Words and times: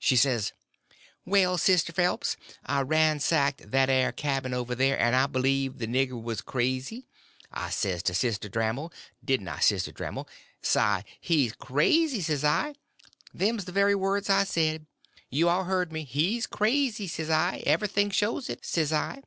She 0.00 0.16
says: 0.16 0.52
"Well, 1.24 1.56
Sister 1.56 1.92
Phelps, 1.92 2.36
I've 2.64 2.88
ransacked 2.90 3.70
that 3.70 3.88
air 3.88 4.10
cabin 4.10 4.52
over, 4.52 4.72
an' 4.82 5.14
I 5.14 5.28
b'lieve 5.28 5.78
the 5.78 5.86
nigger 5.86 6.20
was 6.20 6.40
crazy. 6.40 7.06
I 7.52 7.70
says 7.70 8.02
to 8.02 8.12
Sister 8.14 8.48
Damrell—didn't 8.48 9.46
I, 9.46 9.60
Sister 9.60 9.92
Damrell?—s'I, 9.92 11.04
he's 11.20 11.52
crazy, 11.52 12.20
s'I—them's 12.20 13.64
the 13.64 13.70
very 13.70 13.94
words 13.94 14.28
I 14.28 14.42
said. 14.42 14.86
You 15.30 15.48
all 15.48 15.62
hearn 15.62 15.92
me: 15.92 16.02
he's 16.02 16.48
crazy, 16.48 17.06
s'I; 17.06 17.62
everything 17.64 18.10
shows 18.10 18.50
it, 18.50 18.62
s'I. 18.66 19.22